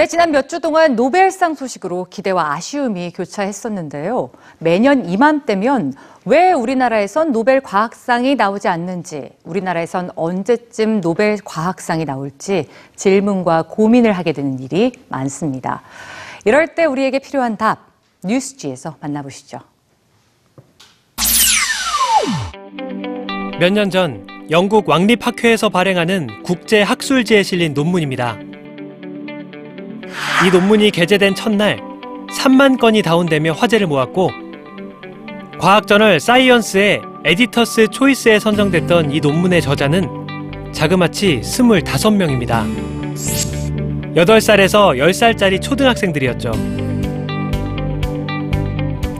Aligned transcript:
네, 0.00 0.06
지난 0.06 0.30
몇 0.30 0.48
주 0.48 0.60
동안 0.60 0.96
노벨상 0.96 1.54
소식으로 1.54 2.06
기대와 2.08 2.54
아쉬움이 2.54 3.10
교차했었는데요. 3.10 4.30
매년 4.56 5.06
이맘때면 5.06 5.92
왜 6.24 6.52
우리나라에선 6.52 7.32
노벨 7.32 7.60
과학상이 7.60 8.34
나오지 8.34 8.66
않는지, 8.66 9.28
우리나라에선 9.44 10.12
언제쯤 10.16 11.02
노벨 11.02 11.36
과학상이 11.44 12.06
나올지 12.06 12.66
질문과 12.96 13.64
고민을 13.68 14.12
하게 14.12 14.32
되는 14.32 14.58
일이 14.58 14.92
많습니다. 15.10 15.82
이럴 16.46 16.68
때 16.68 16.86
우리에게 16.86 17.18
필요한 17.18 17.58
답, 17.58 17.80
뉴스지에서 18.24 18.96
만나보시죠. 19.02 19.58
몇 23.60 23.70
년 23.74 23.90
전 23.90 24.26
영국 24.50 24.88
왕립학회에서 24.88 25.68
발행하는 25.68 26.42
국제 26.42 26.80
학술지에 26.80 27.42
실린 27.42 27.74
논문입니다. 27.74 28.38
이 30.42 30.50
논문이 30.50 30.90
게재된 30.90 31.34
첫날 31.34 31.78
3만 32.30 32.78
건이 32.78 33.02
다운되며 33.02 33.52
화제를 33.52 33.86
모았고 33.86 34.30
과학저널 35.58 36.18
사이언스의 36.18 37.02
에디터스 37.26 37.88
초이스에 37.88 38.38
선정됐던 38.38 39.10
이 39.10 39.20
논문의 39.20 39.60
저자는 39.60 40.72
자그마치 40.72 41.40
25명입니다. 41.42 42.64
8살에서 44.16 44.96
10살짜리 44.96 45.60
초등학생들이었죠. 45.60 46.52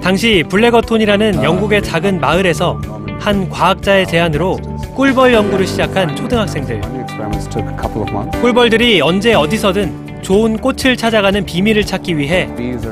당시 0.02 0.42
블랙어톤이라는 0.48 1.44
영국의 1.44 1.82
작은 1.82 2.18
마을에서 2.20 2.80
한 3.20 3.50
과학자의 3.50 4.06
제안으로 4.06 4.56
꿀벌 4.94 5.34
연구를 5.34 5.66
시작한 5.66 6.16
초등학생들. 6.16 6.80
꿀벌들이 8.40 9.02
언제 9.02 9.34
어디서든 9.34 10.09
좋은 10.22 10.58
꽃을 10.58 10.96
찾아가는 10.96 11.44
비밀을 11.44 11.84
찾기 11.84 12.16
위해 12.16 12.48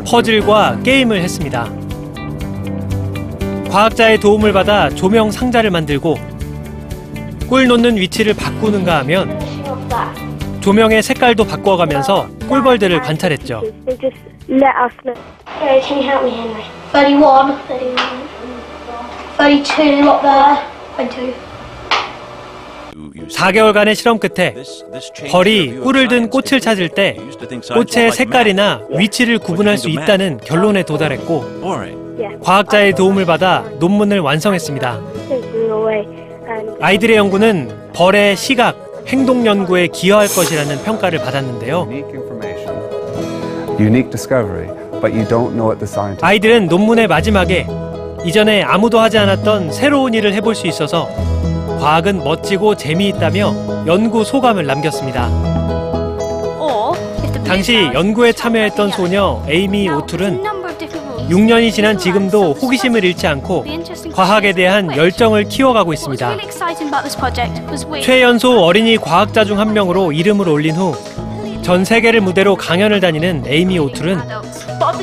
퍼즐과 0.07 0.81
게임을 0.83 1.21
했습니다. 1.21 1.71
과학자의 3.71 4.19
도움을 4.19 4.53
받아 4.53 4.89
조명 4.89 5.31
상자를 5.31 5.71
만들고 5.71 6.17
꿀 7.49 7.67
놓는 7.67 7.97
위치를 7.97 8.35
바꾸는가 8.35 8.99
하면 9.01 9.39
조명의 10.61 11.03
색깔도 11.03 11.45
바꿔가면서 11.45 12.29
꿀벌들을 12.49 13.01
관찰했죠. 13.01 13.63
4개월간의 23.27 23.95
실험 23.95 24.19
끝에 24.19 24.55
벌이 25.31 25.79
꿀을 25.81 26.09
든 26.09 26.31
꽃을 26.31 26.61
찾을 26.61 26.89
때 26.89 27.17
꽃의 27.75 28.13
색깔이나 28.13 28.83
위치를 28.91 29.39
구분할 29.39 29.77
수 29.77 29.89
있다는 29.89 30.39
결론에 30.45 30.83
도달했고 30.83 31.45
과학자의 32.43 32.95
도움을 32.95 33.27
받아 33.27 33.65
논문을 33.79 34.21
완성했습니다. 34.21 35.01
아이들의 36.81 37.17
연구는 37.17 37.71
벌의 37.93 38.37
시각, 38.37 38.77
행동 39.07 39.47
연구에 39.47 39.89
기여할 39.89 40.29
것이라는 40.29 40.83
평가를 40.85 41.19
받았는데요. 41.21 41.87
Unique 41.89 42.15
information, 42.15 42.77
unique 43.79 44.11
discovery, 44.11 44.67
but 45.01 45.13
you 45.13 45.27
don't 45.27 45.53
know 45.53 45.69
what 45.69 45.79
the 45.79 45.87
scientists. 45.87 46.25
아이들은 46.25 46.67
논문의 46.67 47.07
마지막에 47.07 47.67
이전에 48.25 48.63
아무도 48.63 48.99
하지 48.99 49.19
않았던 49.19 49.73
새로운 49.73 50.15
일을 50.15 50.35
해볼 50.35 50.55
수 50.55 50.67
있어서 50.67 51.09
과학은 51.79 52.25
멋지고 52.25 52.77
재미있다며 52.77 53.55
연구 53.87 54.25
소감을 54.25 54.67
남겼습니다. 54.67 55.29
당시 57.47 57.89
연구에 57.95 58.33
참여했던 58.33 58.91
소녀 58.91 59.43
에이미 59.49 59.89
오툴은 59.89 60.43
6년이 61.31 61.73
지난 61.73 61.97
지금도 61.99 62.53
호기심을 62.55 63.05
잃지 63.05 63.27
않고 63.27 63.65
과학에 64.13 64.53
대한 64.53 64.95
열정을 64.97 65.45
키워가고 65.45 65.93
있습니다. 65.93 66.37
최연소 68.03 68.65
어린이 68.65 68.97
과학자 68.97 69.45
중 69.45 69.59
한 69.59 69.73
명으로 69.73 70.13
이름을 70.13 70.49
올린 70.49 70.75
후 70.77 70.95
전 71.63 71.85
세계를 71.85 72.23
무대로 72.23 72.57
강연을 72.57 73.01
다니는 73.01 73.45
에이미 73.47 73.79
오툴은 73.79 74.19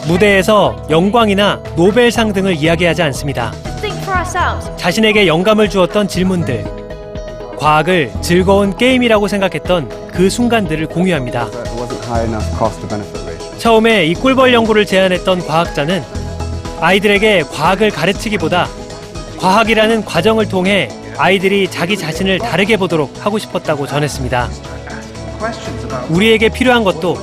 무대에서 0.08 0.76
영광이나 0.90 1.60
노벨상 1.76 2.34
등을 2.34 2.56
이야기하지 2.56 3.04
않습니다. 3.04 3.52
자신에게 4.78 5.28
영감을 5.28 5.70
주었던 5.70 6.08
질문들, 6.08 6.66
과학을 7.58 8.12
즐거운 8.22 8.76
게임이라고 8.76 9.28
생각했던 9.28 10.12
그 10.12 10.30
순간들을 10.30 10.88
공유합니다. 10.88 11.48
처음에 13.58 14.06
이 14.06 14.14
꿀벌 14.14 14.54
연구를 14.54 14.86
제안했던 14.86 15.46
과학자는 15.48 16.04
아이들에게 16.82 17.44
과학을 17.52 17.90
가르치기보다 17.92 18.68
과학이라는 19.40 20.06
과정을 20.06 20.50
통해 20.50 20.90
아이들이 21.18 21.70
자기 21.70 21.98
자신을 21.98 22.40
다르게 22.40 22.78
보도록 22.78 23.14
하고 23.26 23.38
싶었다고 23.38 23.88
전했습니다. 23.88 24.50
우리에게 26.10 26.50
필요한 26.50 26.84
것도 26.84 27.18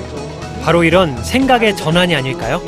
바로 0.62 0.84
이런 0.84 1.22
생각의 1.22 1.76
전환이 1.76 2.14
아닐까요? 2.16 2.62